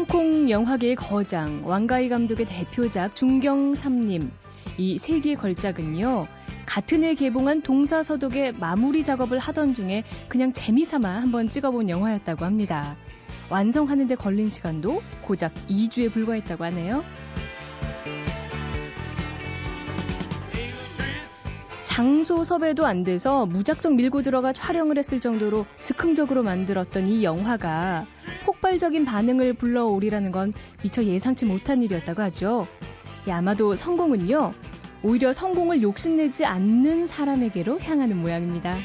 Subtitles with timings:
[0.00, 4.32] 홍콩 영화계의 거장, 왕가희 감독의 대표작 중경 삼림.
[4.78, 6.26] 이 세 개의 걸작은요,
[6.64, 12.96] 같은 해 개봉한 동사서독의 마무리 작업을 하던 중에 그냥 재미삼아 한번 찍어본 영화였다고 합니다.
[13.50, 17.04] 완성하는데 걸린 시간도 고작 2주에 불과했다고 하네요.
[22.00, 28.06] 장소 섭외도 안 돼서 무작정 밀고 들어가 촬영을 했을 정도로 즉흥적으로 만들었던 이 영화가
[28.46, 32.66] 폭발적인 반응을 불러오리라는 건 미처 예상치 못한 일이었다고 하죠.
[33.28, 34.52] 예, 아마도 성공은요,
[35.02, 38.78] 오히려 성공을 욕심내지 않는 사람에게로 향하는 모양입니다.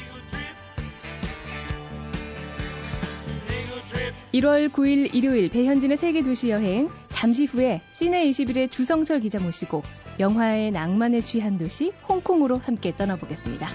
[4.34, 9.80] 1월 9일 일요일 배현진의 세계 도시 여행 잠시 후에 시내 21의 주성철 기자 모시고
[10.18, 13.68] 영화의 낭만에 취한 도시 홍콩으로 함께 떠나보겠습니다.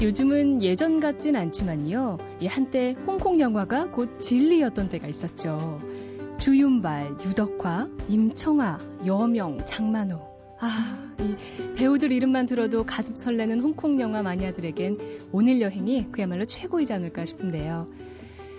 [0.00, 2.18] 요즘은 예전 같진 않지만요.
[2.48, 5.80] 한때 홍콩 영화가 곧 진리였던 때가 있었죠.
[6.38, 10.35] 주윤발, 유덕화, 임청아, 여명, 장만호.
[10.66, 11.36] 아, 이
[11.76, 14.98] 배우들 이름만 들어도 가슴 설레는 홍콩 영화 마니아들에겐
[15.30, 17.88] 오늘 여행이 그야말로 최고이지 않을까 싶은데요.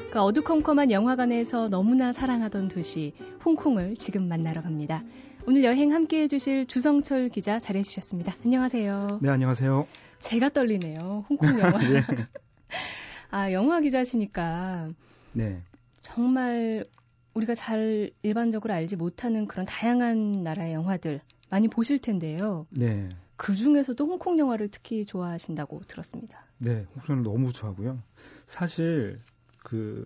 [0.09, 3.13] 그 어두컴컴한 영화관에서 너무나 사랑하던 도시
[3.43, 5.03] 홍콩을 지금 만나러 갑니다.
[5.45, 8.35] 오늘 여행 함께 해주실 주성철 기자 잘해주셨습니다.
[8.45, 9.19] 안녕하세요.
[9.21, 9.85] 네, 안녕하세요.
[10.21, 11.25] 제가 떨리네요.
[11.29, 11.77] 홍콩 영화.
[11.77, 12.03] 네.
[13.31, 14.87] 아, 영화 기자시니까.
[15.33, 15.61] 네.
[16.01, 16.85] 정말
[17.33, 21.19] 우리가 잘 일반적으로 알지 못하는 그런 다양한 나라의 영화들
[21.49, 22.67] 많이 보실 텐데요.
[22.69, 23.09] 네.
[23.35, 26.45] 그 중에서도 홍콩 영화를 특히 좋아하신다고 들었습니다.
[26.57, 28.01] 네, 홍콩 영화 너무 좋아하고요.
[28.45, 29.19] 사실
[29.63, 30.05] 그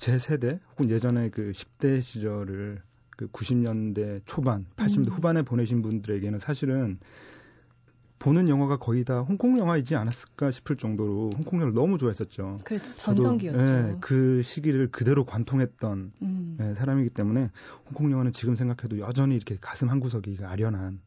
[0.00, 2.80] 제 세대 혹은 예전에 그 10대 시절을
[3.18, 5.12] 그 90년대 초반, 80년대 음.
[5.12, 6.98] 후반에 보내신 분들에게는 사실은
[8.20, 12.60] 보는 영화가 거의 다 홍콩 영화이지 않았을까 싶을 정도로 홍콩 영화를 너무 좋아했었죠.
[12.64, 12.94] 그렇죠.
[12.96, 13.58] 전성기였죠.
[13.58, 16.56] 네, 그 시기를 그대로 관통했던 음.
[16.58, 17.50] 네, 사람이기 때문에
[17.86, 21.00] 홍콩 영화는 지금 생각해도 여전히 이렇게 가슴 한 구석이 아련한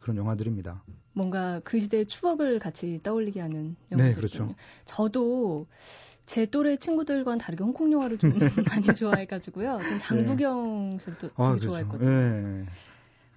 [0.00, 0.84] 그런 영화들입니다.
[1.14, 4.12] 뭔가 그 시대의 추억을 같이 떠올리게 하는 영화들.
[4.12, 4.54] 네, 그렇죠.
[4.84, 5.66] 저도
[6.26, 8.30] 제 또래 친구들과는 다르게 홍콩 영화를 좀
[8.70, 9.80] 많이 좋아해가지고요.
[9.98, 11.18] 장부경 씨도 네.
[11.20, 11.68] 되게 아, 그렇죠.
[11.70, 12.08] 좋아했거든요.
[12.08, 12.66] 네.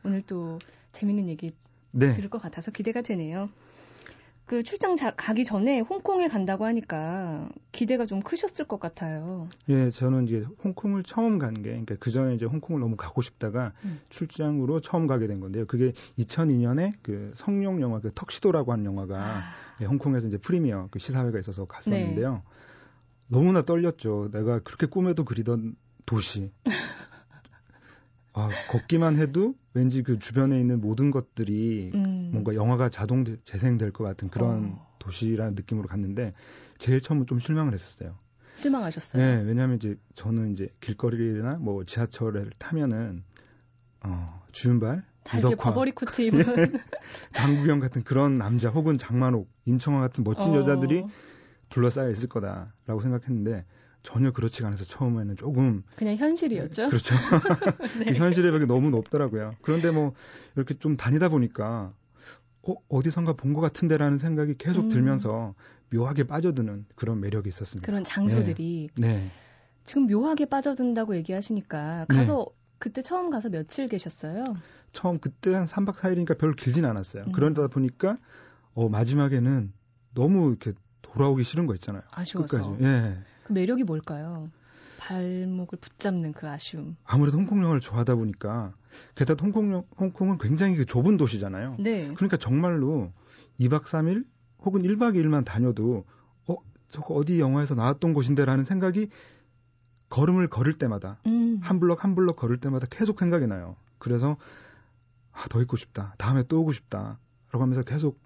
[0.03, 0.59] 오늘 또
[0.91, 1.51] 재밌는 얘기
[1.91, 2.13] 네.
[2.13, 3.49] 들을 것 같아서 기대가 되네요.
[4.49, 9.47] 그 출장 자, 가기 전에 홍콩에 간다고 하니까 기대가 좀 크셨을 것 같아요.
[9.69, 13.73] 예, 저는 이제 홍콩을 처음 간 게, 그러니까 그 전에 이제 홍콩을 너무 가고 싶다가
[13.85, 13.99] 음.
[14.09, 15.67] 출장으로 처음 가게 된 건데요.
[15.67, 19.41] 그게 2002년에 그 성룡 영화 그 턱시도라고 하는 영화가 아.
[19.81, 22.33] 예, 홍콩에서 이제 프리미어 그 시사회가 있어서 갔었는데요.
[22.33, 22.41] 네.
[23.27, 24.29] 너무나 떨렸죠.
[24.31, 25.75] 내가 그렇게 꿈에도 그리던
[26.07, 26.51] 도시.
[28.39, 32.29] 아, 걷기만 해도 왠지 그 주변에 있는 모든 것들이 음.
[32.31, 34.95] 뭔가 영화가 자동 재생될 것 같은 그런 어.
[34.99, 36.31] 도시라는 느낌으로 갔는데
[36.77, 38.17] 제일 처음은 좀 실망을 했었어요.
[38.55, 39.21] 실망하셨어요?
[39.21, 43.23] 네, 왜냐하면 이제 저는 이제 길거리나 뭐 지하철을 타면은
[44.03, 45.03] 어, 주윤발,
[45.37, 46.39] 이덕화, 버버리 코트 입은
[47.33, 50.59] 장국영 같은 그런 남자 혹은 장만옥, 임청아 같은 멋진 어.
[50.59, 51.03] 여자들이
[51.69, 53.65] 둘러싸여 있을 거다라고 생각했는데
[54.01, 56.87] 전혀 그렇지가 않아서 처음에는 조금 그냥 현실이었죠.
[56.89, 57.15] 그렇죠.
[58.05, 58.13] 네.
[58.13, 59.55] 현실의 벽이 너무 높더라고요.
[59.61, 60.13] 그런데 뭐
[60.55, 61.93] 이렇게 좀 다니다 보니까
[62.67, 64.89] 어, 어디선가 본 것 같은데라는 생각이 계속 음.
[64.89, 65.53] 들면서
[65.91, 67.85] 묘하게 빠져드는 그런 매력이 있었습니다.
[67.85, 69.07] 그런 장소들이 네.
[69.07, 69.31] 네.
[69.85, 72.55] 지금 묘하게 빠져든다고 얘기하시니까 가서 네.
[72.77, 74.43] 그때 처음 가서 며칠 계셨어요?
[74.93, 77.23] 처음 그때 한 3박 4일이니까 별로 길진 않았어요.
[77.27, 77.31] 음.
[77.33, 78.17] 그러다 보니까
[78.73, 79.73] 어, 마지막에는
[80.13, 80.71] 너무 이렇게
[81.01, 82.03] 돌아오기 싫은 거 있잖아요.
[82.11, 82.57] 아쉬워서.
[82.61, 82.83] 끝까지.
[82.83, 83.17] 예.
[83.49, 84.51] 그 매력이 뭘까요?
[84.99, 86.95] 발목을 붙잡는 그 아쉬움.
[87.03, 88.75] 아무래도 홍콩 영화를 좋아하다 보니까
[89.15, 91.77] 게다가 홍콩 홍콩은 굉장히 그 좁은 도시잖아요.
[91.79, 92.13] 네.
[92.13, 93.11] 그러니까 정말로
[93.59, 94.23] 2박 3일
[94.59, 96.05] 혹은 1박 2일만 다녀도
[96.47, 99.09] 어 저거 어디 영화에서 나왔던 곳인데라는 생각이
[100.09, 101.57] 걸음을 걸을 때마다 음.
[101.63, 103.77] 한 블럭 한 블럭 걸을 때마다 계속 생각이 나요.
[103.97, 104.37] 그래서
[105.31, 106.13] 아, 더 있고 싶다.
[106.19, 107.17] 다음에 또 오고 싶다.
[107.51, 108.19] 라고 하면서 계속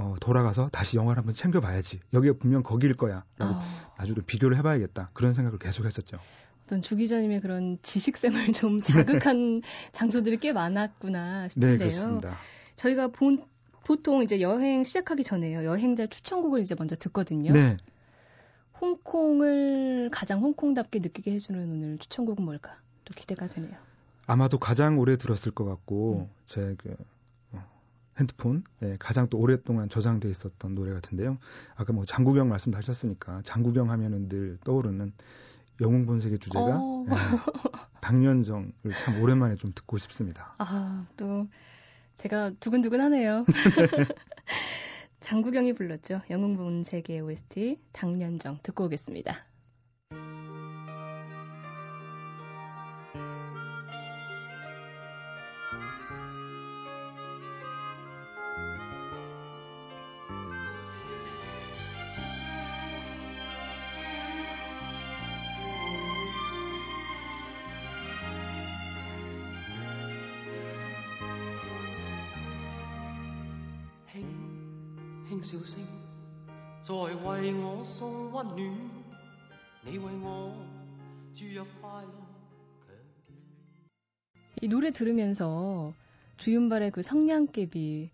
[0.00, 2.00] 어, 돌아가서 다시 영화를 한번 챙겨봐야지.
[2.14, 3.22] 여기가 분명 거기일 거야.
[3.36, 3.62] 라고 어.
[3.98, 5.10] 나중에 비교를 해봐야겠다.
[5.12, 6.18] 그런 생각을 계속 했었죠.
[6.64, 9.60] 어떤 주 기자님의 그런 지식샘을 좀 자극한
[9.92, 11.72] 장소들이 꽤 많았구나 싶은데요.
[11.72, 12.34] 네, 그렇습니다.
[12.76, 13.44] 저희가 본,
[13.84, 15.64] 보통 이제 여행 시작하기 전에요.
[15.64, 17.52] 여행자 추천곡을 이제 먼저 듣거든요.
[17.52, 17.76] 네.
[18.80, 22.78] 홍콩을 가장 홍콩답게 느끼게 해주는 오늘 추천곡은 뭘까?
[23.04, 23.76] 또 기대가 되네요.
[24.26, 26.34] 아마도 가장 오래 들었을 것 같고 음.
[26.46, 26.96] 제그
[28.20, 31.38] 핸드폰 네, 가장 또 오랫동안 저장돼 있었던 노래 같은데요.
[31.74, 35.12] 아까 뭐 장구경 말씀도 하셨으니까 장구경 하면은 늘 떠오르는
[35.80, 37.06] 영웅 본색의 주제가 어.
[37.08, 37.12] 예,
[38.02, 38.72] 당년정을
[39.02, 40.54] 참 오랜만에 좀 듣고 싶습니다.
[40.58, 41.48] 아, 또
[42.14, 43.46] 제가 두근두근하네요.
[45.20, 46.20] 장구경이 불렀죠.
[46.30, 49.49] 영웅 본색의 OST 당년정 듣고 오겠습니다.
[75.41, 75.81] 笑聲，
[76.83, 78.59] 在為我送溫暖。
[79.83, 80.51] 你為我
[81.33, 82.05] 注入快樂，
[82.87, 82.95] 強
[83.27, 83.33] 調。
[84.61, 85.93] 이 노래 들으면서
[86.37, 88.11] 주윤발의 그 성냥개비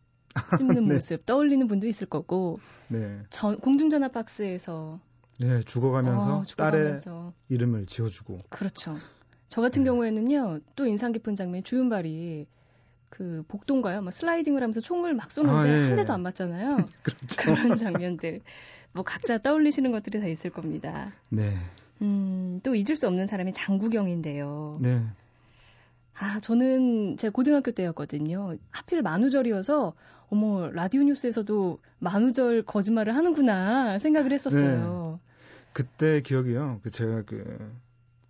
[0.57, 0.93] 씹는 네.
[0.95, 4.99] 모습 떠올리는 분도 있을 거고 네, 전- 공중전화 박스에서
[5.39, 6.45] 네 죽어가면서 어, 딸의
[7.01, 8.95] 죽어가면서 이름을 지어주고 그렇죠.
[9.47, 9.89] 저 같은 네.
[9.89, 12.47] 경우에는요 또 인상 깊은 장면이 주윤발이
[13.08, 14.02] 그 복도인가요?
[14.02, 15.94] 막 슬라이딩을 하면서 총을 막 쏘는데 아, 예, 한 예.
[15.96, 16.76] 대도 안 맞잖아요.
[17.02, 17.36] 그렇죠.
[17.38, 18.40] 그런 장면들
[18.92, 21.12] 뭐 각자 떠올리시는 것들이 다 있을 겁니다.
[21.28, 21.56] 네,
[22.02, 24.78] 음, 또 잊을 수 없는 사람이 장구경인데요.
[24.82, 25.02] 네,
[26.18, 28.56] 아, 저는 제 고등학교 때였거든요.
[28.70, 29.94] 하필 만우절이어서
[30.28, 35.20] 어머 라디오 뉴스에서도 만우절 거짓말을 하는구나 생각을 했었어요.
[35.72, 36.80] 그때 기억이요.
[36.82, 37.70] 그 제가 그,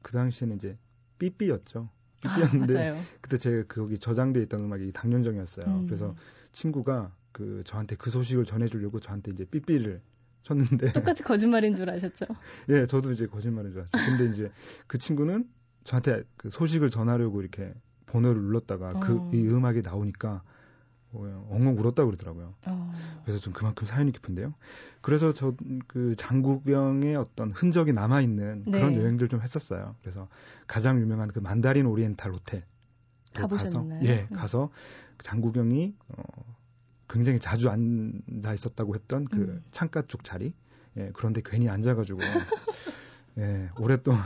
[0.02, 0.76] 그 당시에는 이제
[1.18, 1.88] 삐삐였죠.
[2.24, 3.02] 아, 삐삐였는데 맞아요.
[3.20, 5.66] 그때 제가 거기 저장돼 있던 음악이 당년정이었어요.
[5.66, 5.86] 음.
[5.86, 6.14] 그래서
[6.52, 10.00] 친구가 그 저한테 그 소식을 전해주려고 저한테 이제 삐삐를
[10.42, 12.24] 쳤는데 똑같이 거짓말인 줄 아셨죠?
[12.70, 14.16] 예 저도 이제 거짓말인 줄 알았죠.
[14.16, 14.50] 근데 이제
[14.86, 15.48] 그 친구는
[15.84, 17.74] 저한테 그 소식을 전하려고 이렇게
[18.06, 19.00] 번호를 눌렀다가 어.
[19.00, 20.42] 그이 음악이 나오니까 어,
[21.50, 22.54] 엉엉 울었다 고 그러더라고요.
[22.66, 22.92] 어,
[23.24, 24.54] 그래서 좀 그만큼 사연이 깊은데요.
[25.00, 25.54] 그래서 저
[25.88, 29.00] 그 장구경의 어떤 흔적이 남아 있는 그런 네.
[29.00, 29.96] 여행들 좀 했었어요.
[30.02, 30.28] 그래서
[30.66, 32.64] 가장 유명한 그 만다린 오리엔탈 호텔
[33.34, 34.04] 가보셨나요?
[34.04, 34.36] 예, 음.
[34.36, 34.70] 가서
[35.18, 36.22] 장구경이 어,
[37.08, 39.64] 굉장히 자주 앉아 있었다고 했던 그 음.
[39.70, 40.54] 창가 쪽 자리.
[40.96, 42.18] 예, 그런데 괜히 앉아가지고
[43.38, 44.22] 예, 오랫동안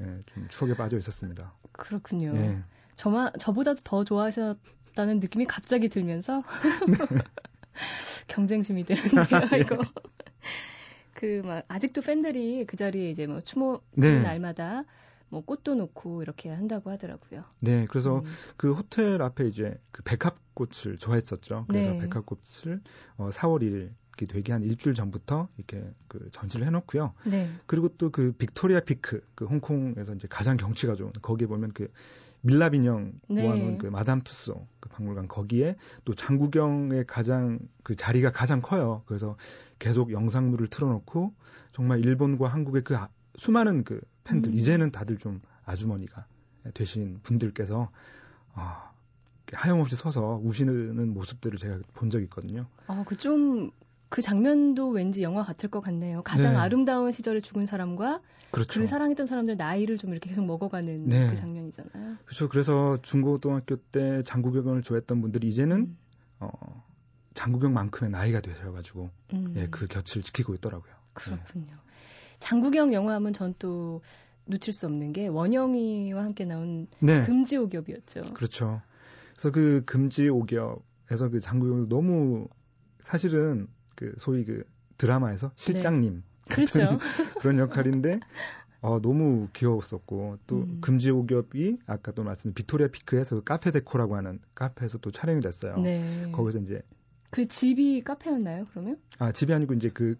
[0.00, 1.54] 예, 좀 추억에 빠져 있었습니다.
[1.72, 2.34] 그렇군요.
[2.36, 2.62] 예,
[2.94, 4.58] 저마, 저보다 더 좋아하셨
[4.96, 6.42] 다는 느낌이 갑자기 들면서
[8.26, 9.78] 경쟁심이 드는데요, 이거.
[11.14, 14.20] 그 막 아직도 팬들이 그 자리에 이제 뭐 추모 네.
[14.20, 14.84] 날마다
[15.28, 17.44] 뭐 꽃도 놓고 이렇게 한다고 하더라고요.
[17.62, 18.24] 네, 그래서 음.
[18.56, 21.64] 그 호텔 앞에 이제 그 백합꽃을 좋아했었죠.
[21.68, 21.98] 그래서 네.
[22.00, 22.80] 백합꽃을
[23.16, 27.12] 어, 4월 1일 이렇게 되게 한 일주일 전부터 이렇게 그 전시를 해놓고요.
[27.24, 27.50] 네.
[27.66, 31.88] 그리고 또 그 빅토리아 피크, 그 홍콩에서 이제 가장 경치가 좋은 거기에 보면 그
[32.46, 33.42] 밀랍 인형 네.
[33.42, 39.02] 모아놓은 그 마담 투소 그 박물관 거기에 또 장구경의 가장 그 자리가 가장 커요.
[39.06, 39.36] 그래서
[39.80, 41.34] 계속 영상물을 틀어놓고
[41.72, 44.56] 정말 일본과 한국의 그 아- 수많은 그 팬들 음.
[44.56, 46.24] 이제는 다들 좀 아주머니가
[46.72, 47.90] 되신 분들께서
[48.54, 48.92] 아,
[49.52, 52.66] 하염없이 서서 우시는 모습들을 제가 본 적이 있거든요.
[52.86, 53.70] 아, 그 좀,
[54.08, 56.22] 그 장면도 왠지 영화 같을 것 같네요.
[56.22, 56.58] 가장 네.
[56.58, 58.20] 아름다운 시절에 죽은 사람과
[58.50, 58.68] 그렇죠.
[58.72, 61.28] 그를 사랑했던 사람들 나이를 좀 이렇게 계속 먹어가는 네.
[61.28, 62.16] 그 장면이잖아요.
[62.24, 62.48] 그렇죠.
[62.48, 65.98] 그래서 중고등학교 때 장구경을 좋아했던 분들이 이제는 음.
[66.38, 66.50] 어,
[67.34, 69.54] 장구경만큼의 나이가 되셔가지고 음.
[69.56, 70.92] 예, 그 곁을 지키고 있더라고요.
[71.12, 71.74] 그렇군요.
[72.38, 74.02] 장구경 영화하면 전 또
[74.46, 78.34] 놓칠 수 없는 게 원영이와 함께 나온 네, 금지옥엽이었죠.
[78.34, 78.80] 그렇죠.
[79.32, 82.48] 그래서 그 금지 오겹에서 그 장구경이 너무
[83.00, 83.66] 사실은
[83.96, 84.64] 그 소위 그
[84.98, 86.98] 드라마에서 실장님 그렇죠.
[87.40, 88.20] 그런 역할인데
[88.80, 90.78] 어, 너무 귀여웠었고 또 음.
[90.80, 95.76] 금지옥엽이 아까 또 말씀드린 빅토리아 피크에서 그 카페 데코라고 하는 카페에서 또 촬영이 됐어요.
[95.78, 96.30] 네.
[96.32, 96.82] 거기서 이제
[97.30, 98.98] 그 집이 카페였나요, 그러면?
[99.18, 100.16] 아 집이 아니고 이제 그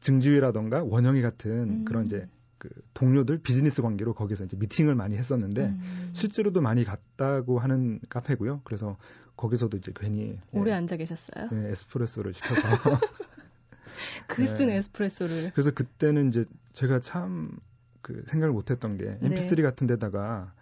[0.00, 1.84] 증지위라던가 원영의 같은 음.
[1.84, 2.26] 그런 이제
[2.58, 6.10] 그 동료들 비즈니스 관계로 거기서 이제 미팅을 많이 했었는데 음.
[6.12, 8.62] 실제로도 많이 갔다고 하는 카페고요.
[8.64, 8.96] 그래서
[9.36, 11.50] 거기서도 이제 괜히 오래 예, 앉아 계셨어요.
[11.52, 12.60] 예, 에스프레소를 시켜서
[14.28, 14.76] 글쓴 네.
[14.76, 15.52] 에스프레소를.
[15.52, 17.58] 그래서 그때는 이제 제가 참
[18.06, 19.30] 그 생각을 못했던 게 네.
[19.30, 20.52] MP3 같은 데다가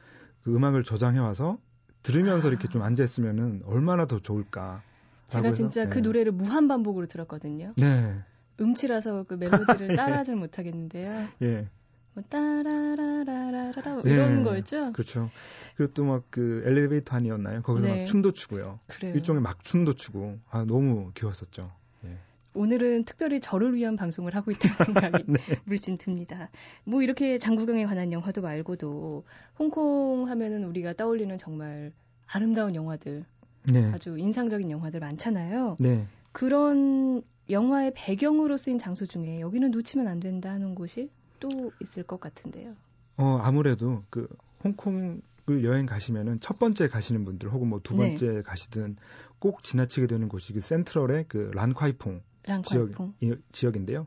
[0.43, 1.59] 그 음악을 저장해 와서
[2.03, 4.83] 들으면서 이렇게 좀 앉아 있으면은 얼마나 더 좋을까.
[5.27, 7.75] 제가 진짜 그 노래를 무한 반복으로 들었거든요.
[7.77, 8.19] 네.
[8.59, 11.29] 음치라서 그 멜로디를 따라하질 못하겠는데요.
[11.43, 11.69] 예.
[12.15, 14.11] 뭐 따라라라라라라 예.
[14.11, 14.93] 이런 거였죠.
[14.93, 15.31] 그렇죠.
[15.77, 17.63] 그리고 또 막 그 엘리베이터 안이었나요?
[17.63, 17.99] 거기서 네.
[18.01, 18.81] 막 춤도 추고요.
[18.87, 19.15] 그래요.
[19.15, 21.71] 일종의 막 춤도 추고 아 너무 귀여웠었죠.
[22.05, 22.19] 예.
[22.55, 25.39] 오늘은 특별히 저를 위한 방송을 하고 있다는 생각이 네.
[25.65, 26.51] 물씬 듭니다.
[26.85, 29.25] 뭐 이렇게 장구경에 관한 영화도 말고도
[29.59, 31.93] 홍콩 하면은 우리가 떠올리는 정말
[32.27, 33.25] 아름다운 영화들,
[33.73, 33.91] 네.
[33.93, 35.77] 아주 인상적인 영화들 많잖아요.
[35.81, 36.07] 네.
[36.33, 41.11] 그런 영화의 배경으로 쓰인 장소 중에 여기는 놓치면 안 된다 하는 곳이
[41.45, 42.75] 또 있을 것 같은데요.
[43.19, 44.27] 어, 아무래도 그
[44.65, 45.21] 홍콩
[45.51, 47.99] 을 여행 가시면은 첫 번째 가시는 분들 혹은 뭐두 네.
[48.17, 48.97] 번째 가시든
[49.39, 52.23] 꼭 지나치게 되는 곳이 그 센트럴의 그 란콰이퐁
[52.65, 53.15] 지역, 랑카이퐁.
[53.21, 54.07] 이- 지역인데요.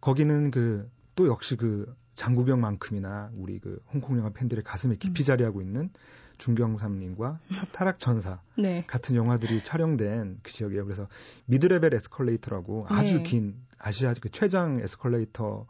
[0.00, 5.26] 거기는 그 또 역시 그 장국영만큼이나 우리 그 홍콩 영화 팬들의 가슴에 깊이 음.
[5.26, 5.90] 자리하고 있는
[6.38, 8.84] 중경삼림과 타- 타락천사 네.
[8.86, 10.84] 같은 영화들이 촬영된 그 지역이에요.
[10.86, 11.06] 그래서
[11.44, 13.22] 미드레벨 에스컬레이터라고 아주 네.
[13.24, 15.66] 긴 아시아 그 최장 에스컬레이터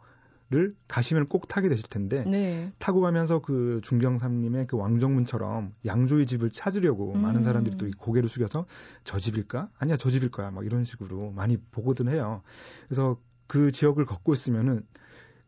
[0.53, 2.71] 를 가시면 꼭 타게 되실 텐데 네.
[2.77, 7.23] 타고 가면서 그 중경삼림의 그 왕정문처럼 양조의 집을 찾으려고 음.
[7.23, 8.67] 많은 사람들이 또이 고개를 숙여서
[9.03, 9.69] 저 집일까?
[9.79, 10.51] 아니야 저 집일 거야.
[10.51, 12.43] 막 이런 식으로 많이 보거든 해요.
[12.87, 13.17] 그래서
[13.47, 14.85] 그 지역을 걷고 있으면은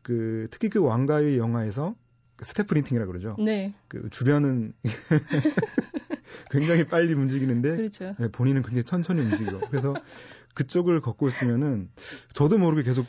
[0.01, 1.95] 그 특히 그 왕가의 영화에서
[2.35, 3.35] 그 스태프린팅이라 그러죠.
[3.37, 3.75] 네.
[3.87, 4.73] 그 주변은
[6.49, 8.15] 굉장히 빨리 움직이는데 그렇죠.
[8.17, 9.93] 네, 본인은 굉장히 천천히 움직이고 그래서
[10.55, 11.89] 그쪽을 걷고 있으면은
[12.33, 13.05] 저도 모르게 계속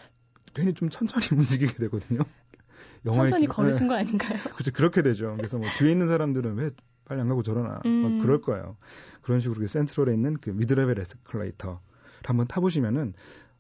[0.56, 2.20] 괜히 좀 천천히 움직이게 되거든요.
[3.04, 4.38] 천천히 기- 걸으신 네, 거 아닌가요?
[4.54, 5.34] 그렇죠 그렇게 되죠.
[5.36, 6.70] 그래서 뭐 뒤에 있는 사람들은 왜
[7.04, 8.02] 빨리 안 가고 저러나 음.
[8.02, 8.76] 막 그럴 거예요.
[9.22, 11.76] 그런 식으로 그 센트럴에 있는 그 미드레벨 에스컬레이터를
[12.24, 13.14] 한번 타보시면은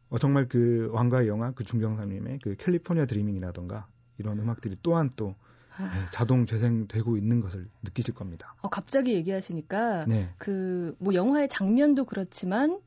[0.08, 3.86] 어, 정말 그 왕가의 영화 그 중경사님의 그 캘리포니아 드리밍이라던가
[4.18, 5.34] 이런 음악들이 또한 또
[5.76, 8.54] 아, 네, 자동 재생되고 있는 것을 느끼실 겁니다.
[8.62, 10.30] 어, 갑자기 얘기하시니까 네.
[10.38, 12.80] 그뭐 영화의 장면도 그렇지만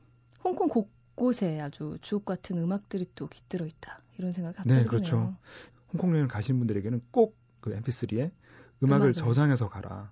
[0.44, 0.70] 홍콩
[1.24, 4.00] 곳곳에 아주 주옥 같은 음악들이 또 깃들어 있다.
[4.18, 5.10] 이런 생각이 갑자기 네, 그렇죠.
[5.18, 5.36] 드네요.
[5.94, 8.32] 홍콩 여행 가신 분들에게는 꼭 그 MP3에
[8.82, 9.14] 음악을 음악을.
[9.14, 10.12] 저장해서 가라.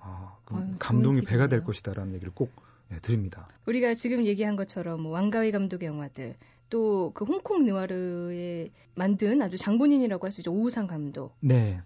[0.00, 1.62] 어, 그 좋은 감동이 배가 될.
[1.62, 2.50] 것이다라는 얘기를 꼭
[2.92, 3.46] 예, 드립니다.
[3.66, 6.34] 우리가 지금 얘기한 것처럼 뭐 왕가위 감독의 영화들
[6.70, 11.80] 또 그 홍콩 느와르에 만든 아주 장본인이라고 할 수 있죠 오우상 감독 네.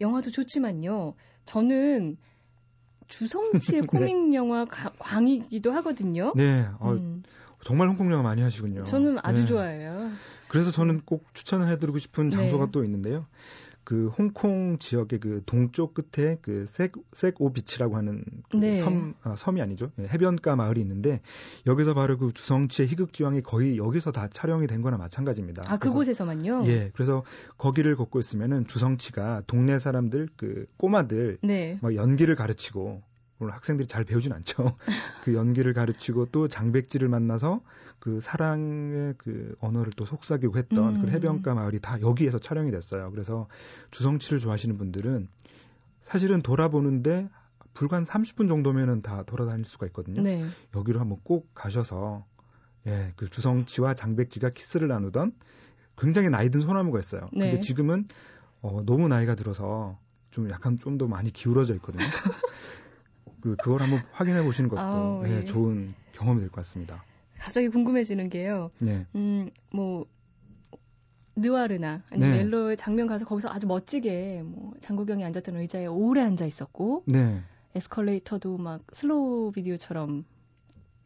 [0.00, 1.14] 영화도 좋지만요
[1.44, 2.16] 저는
[3.08, 3.86] 주성치의 네.
[3.88, 6.32] 코믹 영화 가- 광이기도 하거든요.
[6.36, 6.68] 네.
[6.78, 7.24] 어, 음,
[7.62, 8.84] 정말 홍콩 영화 많이 하시군요.
[8.84, 9.46] 저는 아주 네.
[9.46, 10.10] 좋아해요.
[10.48, 12.70] 그래서 저는 꼭 추천을 해드리고 싶은 장소가 네.
[12.72, 13.26] 또 있는데요.
[13.88, 18.76] 그 홍콩 지역의 그 동쪽 끝에 그 색, 색오 비치라고 하는 그 네.
[18.76, 19.92] 섬, 아, 섬이 아니죠.
[19.98, 21.22] 예, 해변가 마을이 있는데
[21.66, 25.62] 여기서 바로 그 주성치의 희극지왕이 거의 여기서 다 촬영이 된 거나 마찬가지입니다.
[25.66, 26.66] 아 그곳에서만요.
[26.66, 27.24] 예, 그래서
[27.56, 31.78] 거기를 걷고 있으면은 주성치가 동네 사람들 그 꼬마들 네.
[31.80, 33.02] 막 연기를 가르치고
[33.38, 34.76] 물론 학생들이 잘 배우진 않죠.
[35.24, 37.60] 그 연기를 가르치고 또 장백지를 만나서
[37.98, 41.02] 그 사랑의 그 언어를 또 속삭이고 했던 음.
[41.02, 43.10] 그 해변가 마을이 다 여기에서 촬영이 됐어요.
[43.10, 43.48] 그래서
[43.90, 45.28] 주성치를 좋아하시는 분들은
[46.02, 47.28] 사실은 돌아보는데
[47.74, 50.22] 불과 한 30분 정도면은 다 돌아다닐 수가 있거든요.
[50.22, 50.44] 네.
[50.74, 52.24] 여기로 한번 꼭 가셔서
[52.86, 55.32] 예, 그 주성치와 장백지가 키스를 나누던
[55.96, 57.28] 굉장히 나이 든 소나무가 있어요.
[57.32, 57.50] 네.
[57.50, 58.06] 근데 지금은
[58.62, 59.98] 어, 너무 나이가 들어서
[60.30, 62.04] 좀 약간 좀 더 많이 기울어져 있거든요.
[63.40, 65.44] 그 그걸 한번 확인해 보시는 것도 아우, 예, 예.
[65.44, 67.04] 좋은 경험이 될 것 같습니다.
[67.38, 68.70] 갑자기 궁금해지는 게요.
[68.80, 69.06] 네.
[69.14, 70.06] 음, 뭐
[71.36, 72.38] 느와르나 아니면 네.
[72.44, 77.40] 멜로의 장면 가서 거기서 아주 멋지게 뭐 장국영이 앉았던 의자에 오래 앉아 있었고 네.
[77.76, 80.24] 에스컬레이터도 막 슬로우 비디오처럼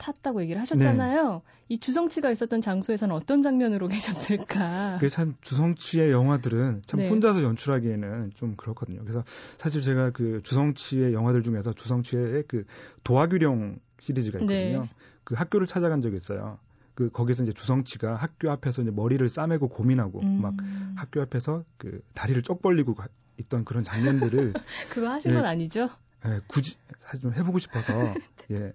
[0.03, 1.43] 탔다고 얘기를 하셨잖아요.
[1.69, 4.97] 이 주성치가 있었던 장소에서는 어떤 장면으로 계셨을까?
[4.97, 7.09] 그게 참 주성치의 영화들은 참 네.
[7.09, 9.01] 혼자서 연출하기에는 좀 그렇거든요.
[9.03, 9.25] 그래서
[9.59, 12.65] 사실 제가 그 주성치의 영화들 중에서 주성치의 그
[13.05, 14.81] 도화규령 시리즈가 있거든요.
[14.83, 14.89] 네.
[15.25, 16.59] 그 학교를 찾아간 적이 있어요.
[16.95, 20.55] 그 거기서 이제 주성치가 학교 앞에서 이제 머리를 싸매고 고민하고 음, 막
[20.97, 24.55] 학교 앞에서 그 다리를 쩍 벌리고 가- 있던 그런 장면들을
[24.91, 25.37] 그거 하신 예.
[25.37, 25.89] 건 아니죠?
[26.27, 28.15] 예, 굳이 사실 좀 해보고 싶어서
[28.51, 28.73] 예,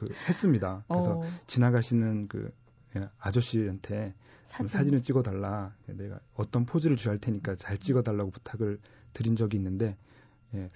[0.00, 0.84] 그 했습니다.
[0.88, 2.50] 그래서 어, 지나가시는 그
[2.96, 4.14] 예, 아저씨한테
[4.44, 4.66] 사진.
[4.66, 5.74] 사진을 찍어달라.
[5.88, 8.78] 예, 내가 어떤 포즈를 취할 테니까 잘 찍어달라고 부탁을
[9.12, 9.96] 드린 적이 있는데,
[10.54, 10.70] 예,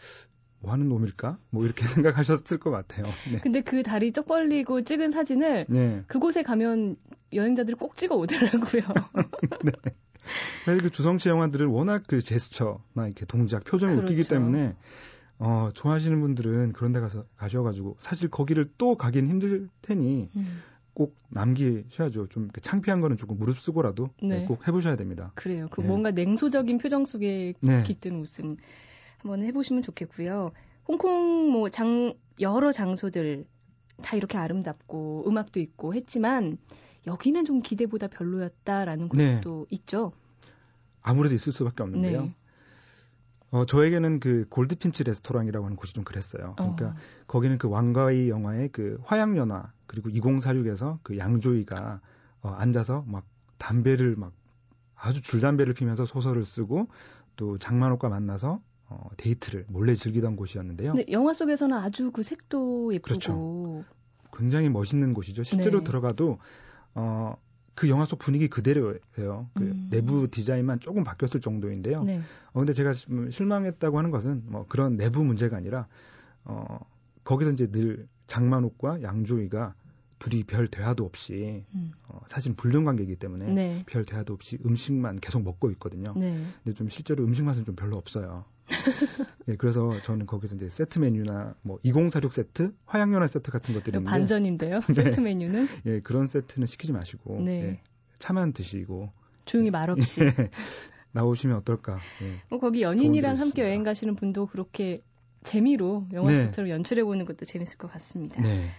[0.61, 1.39] 뭐 하는 놈일까?
[1.51, 3.05] 뭐 이렇게 생각하셨을 것 같아요.
[3.33, 3.41] 네.
[3.41, 6.05] 근데 그 다리 쩍 벌리고 찍은 사진을 네.
[6.07, 6.97] 그곳에 가면
[7.33, 8.83] 여행자들이 꼭 찍어 오더라고요.
[10.65, 14.29] 사실 그 주성치 영화들은 워낙 그 제스처나 이렇게 동작, 표정이 웃기기 그렇죠.
[14.29, 14.77] 때문에,
[15.39, 20.63] 어, 좋아하시는 분들은 그런 데 가서 가셔가지고, 사실 거기를 또 가긴 힘들 테니, 음,
[20.95, 22.29] 꼭 남기셔야죠.
[22.29, 24.29] 좀 창피한 거는 조금 무릅쓰고라도 네.
[24.41, 25.33] 네, 꼭 해보셔야 됩니다.
[25.35, 25.67] 그래요.
[25.71, 25.89] 그 네.
[25.89, 27.83] 뭔가 냉소적인 표정 속에 네.
[27.83, 28.57] 깃든 웃음
[29.19, 30.53] 한번 해보시면 좋겠고요.
[30.87, 33.45] 홍콩 뭐 장 여러 장소들
[34.03, 36.59] 다 이렇게 아름답고 음악도 있고 했지만
[37.07, 39.37] 여기는 좀 기대보다 별로였다라는 네.
[39.37, 40.13] 것도 있죠.
[41.03, 42.31] 아무래도 있을 수밖에 없는데요.
[43.55, 43.61] 네.
[43.61, 46.55] 어, 저에게는 그 골드핀치 레스토랑이라고 하는 곳이 좀 그랬어요.
[46.57, 46.95] 그러니까 어,
[47.29, 52.01] 거기는 그 왕가의 영화의 그 화양연화 그리고 2046에서 그 양조위가
[52.43, 53.25] 어, 앉아서 막
[53.59, 54.33] 담배를 막
[54.97, 56.89] 아주 줄담배를 피면서 소설을 쓰고
[57.37, 60.95] 또 장만옥과 만나서 어, 데이트를 몰래 즐기던 곳이었는데요.
[60.95, 63.85] 근데 영화 속에서는 아주 그 색도 예쁘고 그렇죠.
[64.37, 65.45] 굉장히 멋있는 곳이죠.
[65.45, 65.85] 실제로 네.
[65.85, 66.39] 들어가도
[66.97, 67.37] 어,
[67.75, 69.49] 그 영화 속 분위기 그대로예요.
[69.55, 69.89] 그 음.
[69.91, 72.05] 내부 디자인만 조금 바뀌었을 정도인데요.
[72.05, 72.21] 네.
[72.53, 75.87] 어 근데 제가 실망했다고 하는 것은 뭐 그런 내부 문제가 아니라
[76.45, 76.79] 어
[77.25, 79.75] 거기서 이제 늘 장만옥과 양조위가
[80.25, 81.93] 둘이 별 대화도 없이 음.
[82.09, 83.83] 어, 사실 불륜 관계이기 때문에 네.
[83.85, 86.15] 별 대화도 없이 음식만 계속 먹고 있거든요.
[86.17, 86.43] 네.
[86.63, 88.47] 근데 좀 실제로 음식 맛은 좀 별로 없어요.
[89.49, 94.11] 예, 그래서 저는 거기서 이제 세트 메뉴나 뭐 2046 세트, 화양연화 세트 같은 것들이 있는데
[94.11, 94.81] 반전인데요.
[94.89, 94.95] 네.
[94.95, 97.63] 세트 메뉴는 예, 그런 세트는 시키지 마시고 네.
[97.63, 97.81] 예,
[98.19, 99.13] 차만 드시고
[99.45, 100.23] 조용히 말 없이.
[100.25, 100.51] 예,
[101.13, 102.01] 나오시면 어떨까?
[102.23, 102.41] 예.
[102.49, 105.03] 뭐 거기 연인이랑 함께 여행 가시는 분도 그렇게
[105.43, 106.45] 재미로 영화 네.
[106.45, 108.41] 속처럼 연출해 보는 것도 재밌을 것 같습니다.
[108.41, 108.71] 네.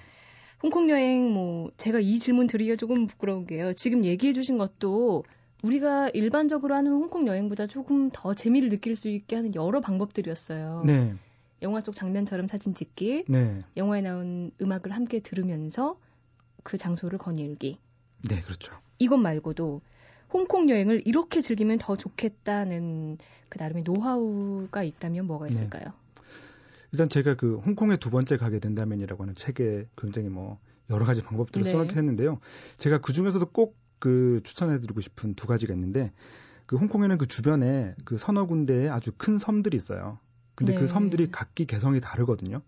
[0.64, 3.74] 홍콩 여행 뭐 제가 이 질문 드리기가 조금 부끄러운 게요.
[3.74, 5.24] 지금 얘기해 주신 것도
[5.64, 10.84] 우리가 일반적으로 하는 홍콩 여행보다 조금 더 재미를 느낄 수 있게 하는 여러 방법들이었어요.
[10.86, 11.16] 네.
[11.62, 13.60] 영화 속 장면처럼 사진 찍기, 네.
[13.78, 15.98] 영화에 나온 음악을 함께 들으면서
[16.64, 17.80] 그 장소를 거닐기.
[18.28, 18.76] 네, 그렇죠.
[19.00, 19.82] 이것 말고도
[20.34, 23.18] 홍콩 여행을 이렇게 즐기면 더 좋겠다는
[23.50, 25.54] 그 나름의 노하우가 있다면 뭐가 네.
[25.54, 25.94] 있을까요?
[26.92, 31.65] 일단 제가 그 홍콩에 두 번째 가게 된다면이라고 하는 책에 굉장히 뭐 여러 가지 방법들을
[31.65, 31.72] 네.
[31.72, 32.39] 써놓했는데요.
[32.77, 36.12] 제가 그 중에서도 꼭 그 추천해드리고 싶은 두 가지가 있는데
[36.65, 40.20] 그 홍콩에는 그 주변에 그 서너 군데의 아주 큰 섬들이 있어요.
[40.56, 40.80] 근데 네.
[40.80, 42.62] 그 섬들이 각기 개성이 다르거든요.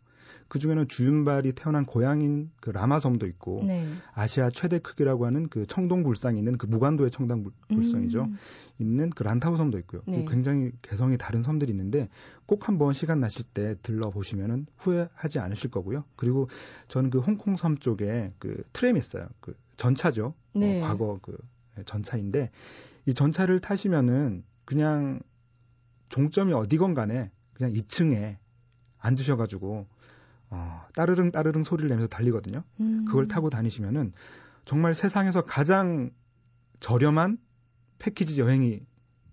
[0.48, 3.86] 그 중에는 주윤발이 태어난 고향인 그 라마섬도 있고 네.
[4.14, 8.24] 아시아 최대 크기라고 하는 그 청동불상이 있는 그 무관도의 청동불상이죠.
[8.24, 8.38] 음,
[8.80, 10.02] 있는 그 란타우 섬도 있고요.
[10.08, 10.26] 네.
[10.30, 12.10] 굉장히 개성이 다른 섬들이 있는데
[12.46, 16.04] 꼭 한번 시간 나실 때 들러 보시면은 후회하지 않으실 거고요.
[16.16, 16.50] 그리고
[16.88, 19.28] 저는 그 홍콩 섬 쪽에 그 트램이 있어요.
[19.42, 20.34] 그 전차죠.
[20.54, 20.82] 네.
[20.82, 21.38] 어, 과거 그
[21.86, 22.52] 전차인데
[23.06, 25.20] 이 전차를 타시면은 그냥
[26.10, 28.38] 종점이 어디건 간에 그냥 2층에
[29.00, 29.88] 앉으셔가지고
[30.50, 32.64] 어, 따르릉 따르릉 소리를 내면서 달리거든요.
[32.80, 33.06] 음.
[33.06, 34.14] 그걸 타고 다니시면은
[34.66, 36.12] 정말 세상에서 가장
[36.80, 37.38] 저렴한
[38.00, 38.82] 패키지 여행이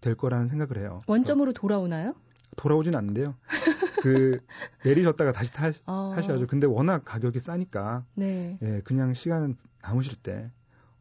[0.01, 1.01] 될 거라는 생각을 해요.
[1.07, 2.15] 원점으로 돌아오나요?
[2.57, 3.35] 돌아오진 않는데요.
[4.03, 4.39] 그
[4.85, 6.47] 내리셨다가 다시 타, 어, 타셔야죠.
[6.47, 8.59] 근데 워낙 가격이 싸니까 네.
[8.63, 10.51] 예, 그냥 시간 남으실 때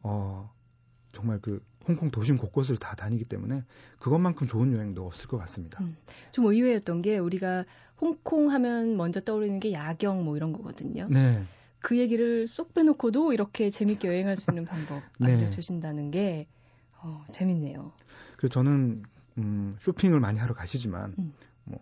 [0.02, 0.50] 어,
[1.12, 3.62] 정말 그 홍콩 도심 곳곳을 다 다니기 때문에
[3.98, 5.82] 그것만큼 좋은 여행도 없을 것 같습니다.
[5.82, 5.96] 음.
[6.32, 7.64] 좀 의외였던 게 우리가
[8.00, 11.06] 홍콩 하면 먼저 떠오르는 게 야경 뭐 이런 거거든요.
[11.10, 11.44] 네,
[11.80, 15.34] 그 얘기를 쏙 빼놓고도 이렇게 재밌게 여행할 수 있는 방법 네.
[15.34, 16.46] 알려주신다는 게
[17.02, 17.92] 어, 재밌네요.
[18.36, 19.02] 그래서 저는
[19.38, 21.32] 음, 쇼핑을 많이 하러 가시지만 음.
[21.64, 21.78] 뭐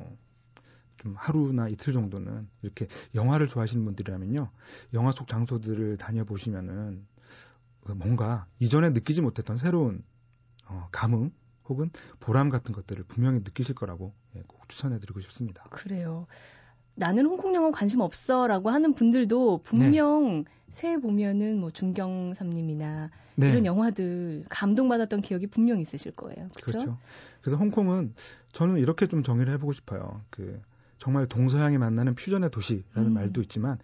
[1.03, 2.87] 좀 하루나 이틀 정도는 이렇게
[3.17, 4.49] 영화를 좋아하시는 분들이라면요
[4.95, 7.12] 영화 속 장소들을 다녀보시면은 그
[7.87, 10.03] 뭔가 이전에 느끼지 못했던 새로운
[10.67, 11.33] 어, 감흥
[11.69, 11.91] 혹은
[12.21, 15.65] 보람 같은 것들을 분명히 느끼실 거라고 예, 꼭 추천해드리고 싶습니다.
[15.71, 16.27] 그래요.
[16.95, 24.45] 나는 홍콩 영화 관심 없어라고 하는 분들도 분명 새해 보면은 뭐 중경삼님이나 네, 이런 영화들
[24.51, 26.49] 감동받았던 기억이 분명 있으실 거예요.
[26.55, 26.79] 그렇죠?
[26.79, 26.99] 그렇죠.
[27.41, 28.15] 그래서 홍콩은
[28.53, 30.23] 저는 이렇게 좀 정의를 해보고 싶어요.
[30.31, 30.61] 그
[30.99, 33.15] 정말 동서양이 만나는 퓨전의 도시라는 음.
[33.15, 33.79] 말도 있지만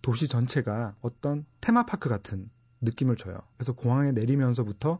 [0.00, 2.50] 도시 전체가 어떤 테마파크 같은
[2.82, 3.38] 느낌을 줘요.
[3.56, 4.98] 그래서 공항에 내리면서부터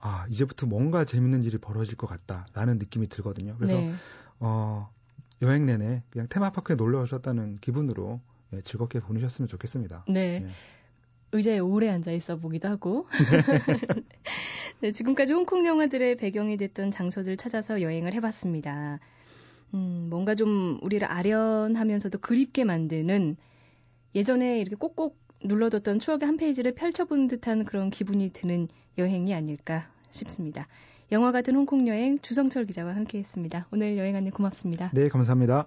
[0.00, 3.54] 아 이제부터 뭔가 재밌는 일이 벌어질 것 같다라는 느낌이 들거든요.
[3.56, 3.92] 그래서 네.
[4.40, 4.90] 어,
[5.42, 8.20] 여행 내내 그냥 테마파크에 놀러 오셨다는 기분으로
[8.52, 10.04] 예, 즐겁게 보내셨으면 좋겠습니다.
[10.08, 10.40] 네.
[10.40, 10.48] 네.
[11.32, 13.06] 의자에 오래 앉아 있어 보기도 하고.
[14.80, 18.98] 네, 지금까지 홍콩 영화들의 배경이 됐던 장소들 찾아서 여행을 해봤습니다.
[19.74, 23.36] 음, 뭔가 좀 우리를 아련하면서도 그립게 만드는
[24.14, 30.66] 예전에 이렇게 꼭꼭 눌러뒀던 추억의 한 페이지를 펼쳐본 듯한 그런 기분이 드는 여행이 아닐까 싶습니다.
[31.12, 33.68] 영화 같은 홍콩 여행 주성철 기자와 함께했습니다.
[33.72, 34.90] 오늘 여행 안내 고맙습니다.
[34.94, 35.66] 네, 감사합니다.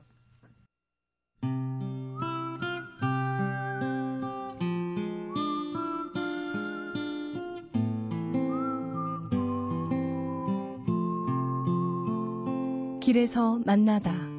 [13.02, 14.33] 길에서 만나다.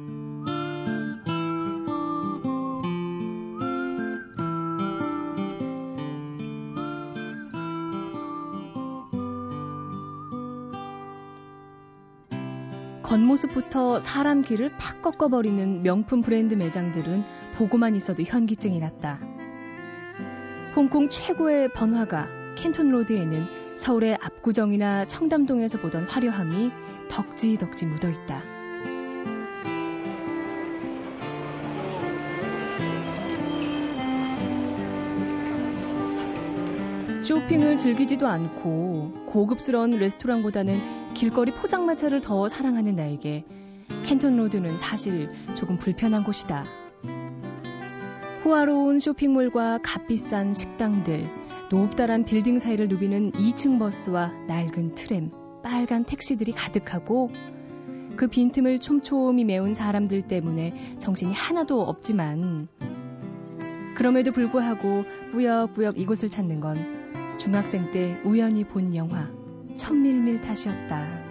[13.05, 19.19] 겉모습부터 사람 길을 팍 꺾어버리는 명품 브랜드 매장들은 보고만 있어도 현기증이 났다.
[20.75, 26.71] 홍콩 최고의 번화가 캔톤로드에는 서울의 압구정이나 청담동에서 보던 화려함이
[27.07, 28.41] 덕지덕지 묻어 있다.
[37.21, 43.45] 쇼핑을 즐기지도 않고 고급스러운 레스토랑보다는 길거리 포장마차를 더 사랑하는 나에게
[44.03, 46.65] 캔톤로드는 사실 조금 불편한 곳이다.
[48.43, 51.27] 호화로운 쇼핑몰과 값비싼 식당들,
[51.71, 55.31] 높다란 빌딩 사이를 누비는 2층 버스와 낡은 트램,
[55.63, 57.31] 빨간 택시들이 가득하고
[58.17, 62.67] 그 빈틈을 촘촘히 메운 사람들 때문에 정신이 하나도 없지만
[63.95, 69.34] 그럼에도 불구하고 꾸역꾸역 이곳을 찾는 건 중학생 때 우연히 본 영화
[69.75, 71.25] 천밀밀 탓이었다.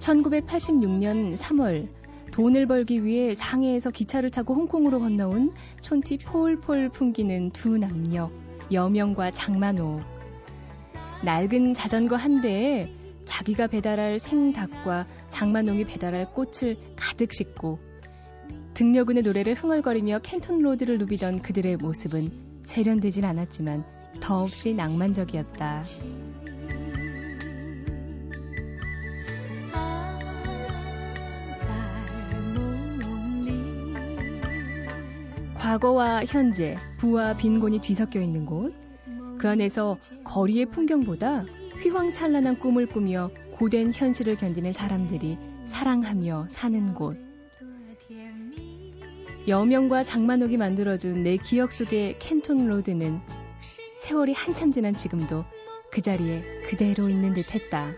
[0.00, 1.88] (1986년 3월)
[2.32, 8.30] 돈을 벌기 위해 상해에서 기차를 타고 홍콩으로 건너온 촌티 폴폴 풍기는 두 남녀,
[8.70, 10.00] 여명과 장만옥.
[11.24, 12.92] 낡은 자전거 한 대에
[13.24, 17.78] 자기가 배달할 생닭과 장만옥이 배달할 꽃을 가득 싣고
[18.74, 22.30] 등려군의 노래를 흥얼거리며 캔톤 로드를 누비던 그들의 모습은
[22.62, 23.84] 세련되진 않았지만
[24.20, 25.82] 더없이 낭만적이었다.
[35.54, 38.74] 과거와 현재, 부와 빈곤이 뒤섞여 있는 곳,
[39.38, 41.44] 그 안에서 거리의 풍경보다
[41.84, 47.18] 휘황찬란한 꿈을 꾸며 고된 현실을 견디는 사람들이 사랑하며 사는 곳.
[49.46, 53.20] 여명과 장만옥이 만들어준 내 기억 속의 캔톤 로드는
[53.98, 55.44] 세월이 한참 지난 지금도
[55.90, 57.92] 그 자리에 그대로 있는 듯 했다.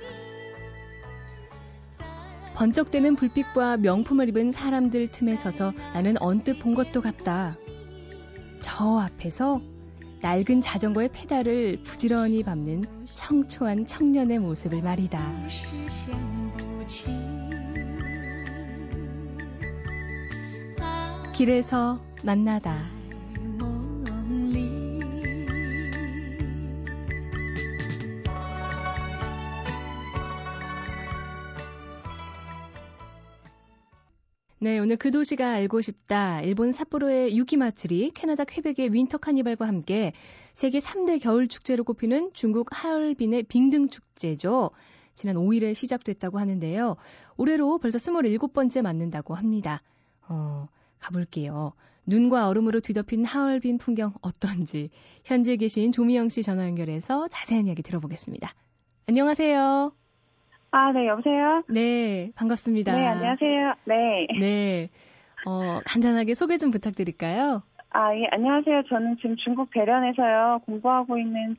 [2.57, 7.57] 번쩍대는 불빛과 명품을 입은 사람들 틈에 서서 나는 언뜻 본 것도 같다.
[8.61, 9.61] 저 앞에서
[10.27, 12.83] 낡은 자전거의 페달을 부지런히 밟는
[13.15, 15.25] 청초한 청년의 모습을 말이다.
[21.33, 22.91] 길에서 만나다.
[34.59, 36.40] 네, 오늘 그 도시가 알고 싶다.
[36.40, 40.12] 일본 삿포로의 유키마츠리, 캐나다 퀘벡의 Winter Carnival과 함께
[40.55, 44.71] 세계 3대 겨울 축제로 꼽히는 중국 하얼빈의 빙등 축제죠.
[45.14, 46.97] 지난 5일에 시작됐다고 하는데요.
[47.37, 49.83] 올해로 벌써 27번째 맞는다고 합니다.
[50.27, 50.69] 어,
[51.01, 51.73] 가볼게요.
[52.07, 54.88] 눈과 얼음으로 뒤덮인 하얼빈 풍경 어떤지
[55.25, 58.51] 현재 계신 조미영 씨 전화 연결해서 자세한 이야기 들어보겠습니다.
[59.07, 60.06] 안녕하세요.
[60.79, 61.62] 아, 네, 여보세요?
[61.69, 62.95] 네, 반갑습니다.
[62.95, 63.75] 네, 안녕하세요.
[63.87, 64.27] 네.
[64.39, 64.91] 네.
[65.47, 67.62] 어, 간단하게 소개 좀 부탁드릴까요?
[67.89, 68.83] 아, 예, 안녕하세요.
[68.91, 71.57] 저는 지금 중국 대련에서요, 공부하고 있는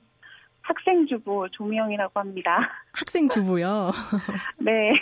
[0.62, 2.60] 학생주부 조미영이라고 합니다.
[2.94, 3.90] 학생주부요?
[4.62, 4.94] 네.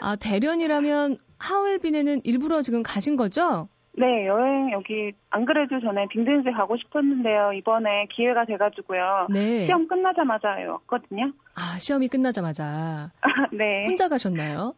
[0.00, 3.68] 아, 대련이라면 하얼빈에는 일부러 지금 가신 거죠?
[3.98, 7.52] 네, 여행 여기 안 그래도 전에 빙등제 가고 싶었는데요.
[7.54, 9.26] 이번에 기회가 돼가지고요.
[9.30, 9.66] 네.
[9.66, 11.32] 시험 끝나자마자 왔거든요.
[11.54, 13.10] 아, 시험이 끝나자마자.
[13.52, 13.86] 네.
[13.86, 14.74] 혼자 가셨나요?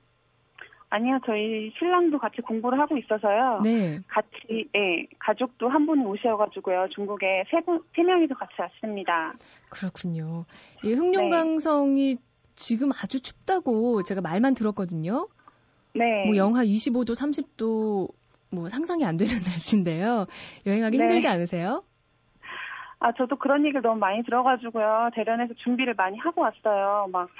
[0.88, 3.60] 아니요, 저희 신랑도 같이 공부를 하고 있어서요.
[3.62, 4.00] 네.
[4.08, 6.88] 같이, 예, 가족도 한 분이 오셔가지고요.
[6.94, 9.34] 중국에 세 분, 세 명이서 같이 왔습니다.
[9.68, 10.46] 그렇군요.
[10.82, 12.22] 이 흑룡강성이 네.
[12.56, 15.28] 지금 아주 춥다고 제가 말만 들었거든요.
[15.94, 16.26] 네.
[16.26, 18.08] 뭐 영하 25도, 30도
[18.50, 20.26] 뭐 상상이 안 되는 날씨인데요.
[20.66, 21.04] 여행하기 네.
[21.04, 21.84] 힘들지 않으세요?
[22.98, 25.10] 아, 저도 그런 얘기를 너무 많이 들어가지고요.
[25.14, 27.08] 대련에서 준비를 많이 하고 왔어요.
[27.10, 27.30] 막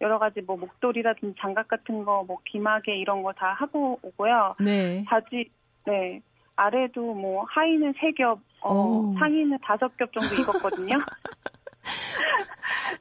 [0.00, 4.54] 여러 가지 뭐 목도리라든지 장갑 같은 거, 뭐 귀마개 이런 거 다 하고 오고요.
[4.60, 5.04] 네.
[5.08, 5.50] 바지,
[5.86, 6.20] 네.
[6.54, 10.98] 아래도 뭐 하의는 세 겹, 어, 상의는 다섯 겹 정도 입었거든요.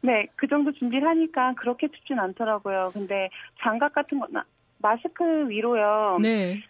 [0.01, 2.91] 네, 그 정도 준비를 하니까 그렇게 춥진 않더라고요.
[2.93, 3.29] 근데
[3.61, 4.27] 장갑 같은 거,
[4.79, 6.19] 마스크 위로요.
[6.21, 6.61] 네.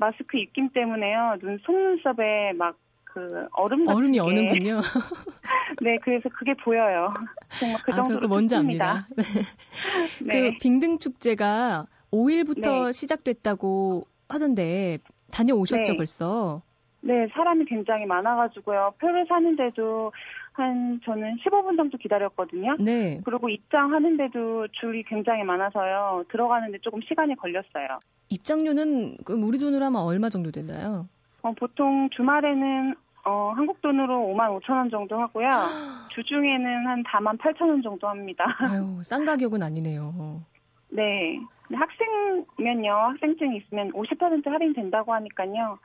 [0.00, 1.36] 마스크 입김 때문에요.
[1.40, 2.76] 눈 속눈썹에 막
[3.12, 4.20] 그 얼음 얼음이 게.
[4.20, 4.80] 어는군요.
[5.82, 7.12] 네, 그래서 그게 보여요.
[7.58, 9.08] 정말 그 정도로 아, 뭔지 압니다.
[9.16, 9.24] 네.
[10.26, 10.52] 네.
[10.52, 12.92] 그 빙등 축제가 5일부터 네.
[12.92, 14.98] 시작됐다고 하던데
[15.32, 15.96] 다녀오셨죠 네.
[15.96, 16.62] 벌써?
[17.02, 18.94] 네, 사람이 굉장히 많아가지고요.
[19.00, 20.12] 표를 사는데도
[20.52, 22.76] 한 저는 15분 정도 기다렸거든요.
[22.80, 23.20] 네.
[23.24, 26.24] 그리고 입장하는데도 줄이 굉장히 많아서요.
[26.30, 27.98] 들어가는데 조금 시간이 걸렸어요.
[28.28, 31.08] 입장료는 우리 돈으로 하면 얼마 정도 되나요?
[31.42, 35.48] 어, 보통 주말에는 어, 한국 돈으로 5만 5천 원 정도 하고요.
[36.14, 38.44] 주중에는 한 4만 8천 원 정도 합니다.
[38.58, 40.42] 아유, 싼 가격은 아니네요.
[40.90, 41.38] 네.
[41.72, 45.78] 학생면요, 학생증이 있으면 50% 할인 된다고 하니까요.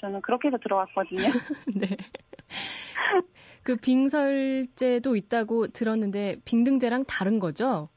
[0.00, 1.28] 저는 그렇게 해서 들어왔거든요.
[1.74, 1.86] 네.
[3.68, 7.90] 그 빙설제도 있다고 들었는데 빙등제랑 다른 거죠?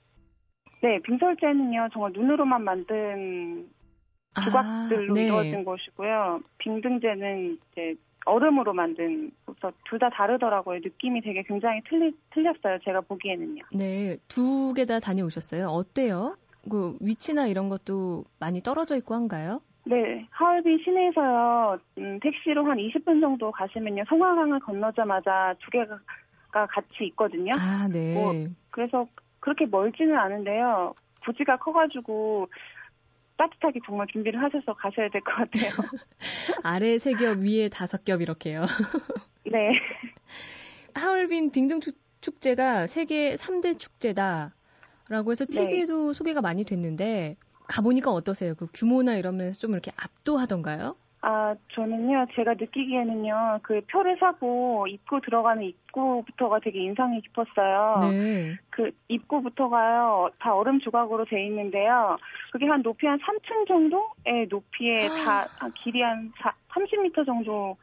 [0.83, 3.69] 네, 빙설제는요 정말 눈으로만 만든
[4.43, 5.23] 조각들로 아, 네.
[5.27, 6.41] 이루어진 것이고요.
[6.57, 10.79] 빙등제는 이제 얼음으로 만든 그래서 둘 다 다르더라고요.
[10.83, 12.79] 느낌이 되게 굉장히 틀리, 틀렸어요.
[12.83, 13.63] 제가 보기에는요.
[13.71, 15.67] 네, 두 개 다 다녀오셨어요.
[15.67, 16.35] 어때요?
[16.69, 19.61] 그 위치나 이런 것도 많이 떨어져 있고 한가요?
[19.83, 21.79] 네, 하얼빈 시내에서요.
[21.97, 24.03] 음, 택시로 한 20분 정도 가시면요.
[24.07, 25.97] 성화강을 건너자마자 두 개가
[26.67, 27.53] 같이 있거든요.
[27.57, 28.13] 아, 네.
[28.13, 28.33] 뭐,
[28.69, 29.07] 그래서
[29.39, 30.93] 그렇게 멀지는 않은데요.
[31.25, 32.47] 부지가 커가지고
[33.37, 35.71] 따뜻하게 정말 준비를 하셔서 가셔야 될 것 같아요.
[36.63, 38.61] 아래 세 겹, 위에 다섯 겹 이렇게요.
[39.45, 39.71] 네.
[40.93, 41.79] 하얼빈 빙등
[42.21, 46.13] 축제가 세계 3대 축제다라고 해서 TV에도 네.
[46.13, 47.37] 소개가 많이 됐는데
[47.71, 48.53] 가보니까 어떠세요?
[48.55, 50.95] 그 규모나 이런 면에서 좀 이렇게 압도하던가요?
[51.23, 58.09] 아, 저는요, 제가 느끼기에는요, 그 표를 사고 입구 들어가는 입구부터가 되게 인상이 깊었어요.
[58.11, 58.57] 네.
[58.71, 62.17] 그 입구부터가요, 다 얼음 조각으로 돼 있는데요.
[62.51, 65.47] 그게 한 높이 한 3층 정도의 높이에 다,
[65.83, 67.77] 길이 한 4, 30m 정도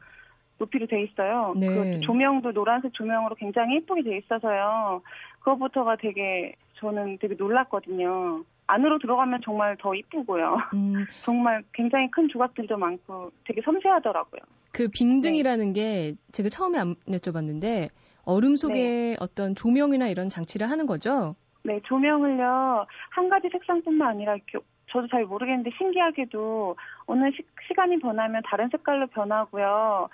[0.57, 1.53] 높이로 돼 있어요.
[1.55, 1.67] 네.
[1.67, 5.01] 그 조명도 노란색 조명으로 굉장히 예쁘게 돼 있어서요.
[5.39, 8.43] 그거부터가 되게, 저는 되게 놀랐거든요.
[8.69, 10.57] 안으로 들어가면 정말 더 이쁘고요.
[10.75, 10.93] 음.
[11.25, 14.41] 정말 굉장히 큰 조각들도 많고 되게 섬세하더라고요.
[14.71, 15.73] 그 빙등이라는 네.
[15.73, 17.89] 게 제가 처음에 안 여쭤봤는데
[18.23, 19.15] 얼음 속에 네.
[19.19, 21.35] 어떤 조명이나 이런 장치를 하는 거죠?
[21.63, 24.59] 네, 조명을요 한 가지 색상뿐만 아니라 이렇게
[24.91, 26.75] 저도 잘 모르겠는데 신기하게도
[27.07, 27.43] 어느 시,
[27.75, 30.09] 간이 변하면 다른 색깔로 변하고요.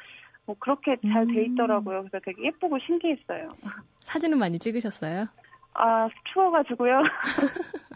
[0.46, 2.02] 뭐 그렇게 잘 돼 있더라고요.
[2.04, 3.50] 그래서 되게 예쁘고 신기했어요.
[4.02, 5.26] 사진은 많이 찍으셨어요?
[5.74, 7.02] 아, 추워가지고요.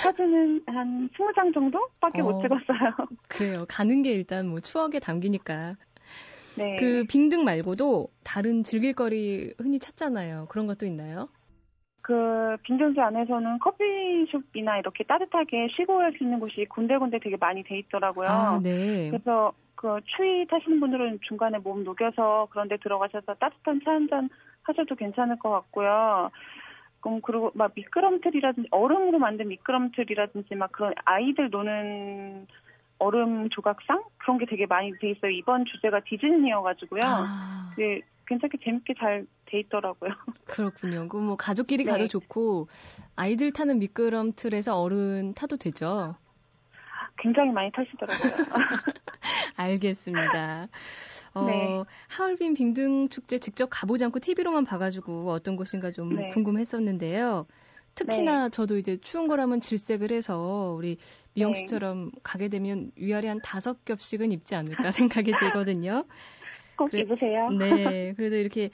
[0.00, 3.08] 사진은 한 20장 정도밖에 어, 못 찍었어요.
[3.28, 3.64] 그래요.
[3.68, 5.76] 가는 게 일단 뭐 추억에 담기니까.
[6.54, 6.76] 네.
[6.76, 10.46] 그 빙등 말고도 다른 즐길거리 흔히 찾잖아요.
[10.50, 11.28] 그런 것도 있나요?
[12.02, 18.28] 그 빙등지 안에서는 커피숍이나 이렇게 따뜻하게 쉬고 갈수 있는 곳이 군데군데 되게 많이 돼 있더라고요.
[18.28, 19.08] 아, 네.
[19.10, 24.28] 그래서 그 추위 타시는 분들은 중간에 몸 녹여서 그런데 들어가셔서 따뜻한 차 한 잔
[24.64, 26.30] 하셔도 괜찮을 것 같고요.
[27.06, 32.46] 음, 그리고 막 미끄럼틀이라든지 얼음으로 만든 미끄럼틀이라든지 막 그런 아이들 노는
[32.98, 35.30] 얼음 조각상 그런 게 되게 많이 돼 있어요.
[35.30, 37.02] 이번 주제가 디즈니여가지고요.
[37.04, 37.74] 아.
[37.76, 40.10] 네, 괜찮게 재밌게 잘 돼 있더라고요.
[40.46, 41.08] 그렇군요.
[41.08, 41.90] 그뭐 가족끼리 네.
[41.90, 42.68] 가도 좋고
[43.14, 46.16] 아이들 타는 미끄럼틀에서 어른 타도 되죠.
[47.18, 48.32] 굉장히 많이 타시더라고요.
[49.58, 50.68] 알겠습니다.
[51.34, 51.84] 어, 네.
[52.10, 56.28] 하얼빈 빙등 축제 직접 가보지 않고 TV로만 봐가지고 어떤 곳인가 좀 네.
[56.28, 57.46] 궁금했었는데요.
[57.94, 58.50] 특히나 네.
[58.50, 60.96] 저도 이제 추운 거라면 질색을 해서 우리
[61.34, 61.58] 미영 네.
[61.60, 64.90] 씨처럼 가게 되면 위아래 한 다섯 겹씩은 입지 않을까
[65.24, 66.04] 생각이 들거든요.
[66.76, 67.50] 꼭 그래, 입으세요.
[67.50, 68.14] 네.
[68.16, 68.70] 그래도 이렇게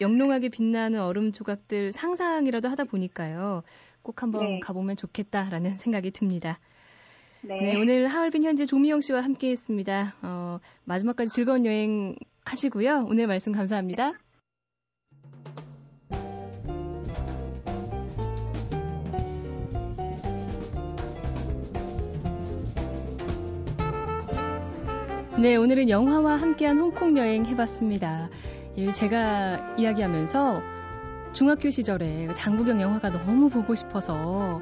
[0.00, 3.62] 영롱하게 빛나는 얼음 조각들 상상이라도 하다 보니까요.
[4.02, 4.60] 꼭 한번 네.
[4.60, 6.58] 가보면 좋겠다라는 생각이 듭니다.
[7.42, 7.58] 네.
[7.58, 7.80] 네.
[7.80, 10.14] 오늘 하얼빈 현지 조미영 씨와 함께 했습니다.
[10.22, 13.06] 어, 마지막까지 즐거운 여행 하시고요.
[13.08, 14.12] 오늘 말씀 감사합니다.
[25.40, 28.28] 네, 오늘은 영화와 함께한 홍콩 여행 해봤습니다.
[28.76, 30.62] 예, 제가 이야기하면서
[31.32, 34.60] 중학교 시절에 장국영 영화가 너무 보고 싶어서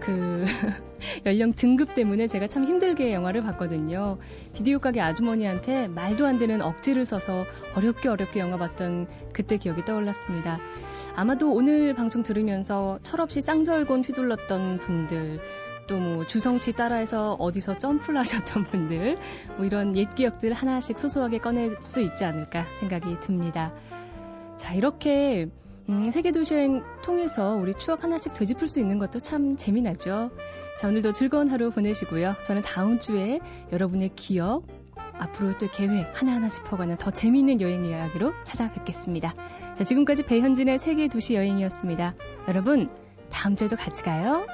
[0.00, 0.44] 그
[1.26, 4.18] 연령 등급 때문에 제가 참 힘들게 영화를 봤거든요.
[4.52, 10.58] 비디오 가게 아주머니한테 말도 안 되는 억지를 써서 어렵게 어렵게 영화 봤던 그때 기억이 떠올랐습니다.
[11.16, 15.40] 아마도 오늘 방송 들으면서 철없이 쌍절곤 휘둘렀던 분들,
[15.86, 19.18] 또뭐 주성치 따라해서 어디서 점프를 하셨던 분들,
[19.56, 23.72] 뭐 이런 옛 기억들 하나씩 소소하게 꺼낼 수 있지 않을까 생각이 듭니다.
[24.56, 25.48] 자, 이렇게
[25.88, 30.30] 음, 세계도시 여행 통해서 우리 추억 하나씩 되짚을 수 있는 것도 참 재미나죠.
[30.78, 32.34] 자, 오늘도 즐거운 하루 보내시고요.
[32.44, 33.40] 저는 다음 주에
[33.72, 34.66] 여러분의 기억,
[35.18, 39.34] 앞으로 또 계획 하나하나 짚어가는 더 재미있는 여행 이야기로 찾아뵙겠습니다.
[39.74, 42.14] 자, 지금까지 배현진의 세계 도시 여행이었습니다.
[42.48, 42.88] 여러분,
[43.30, 44.46] 다음 주에도 같이 가요.